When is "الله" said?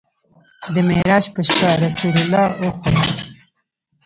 2.23-2.45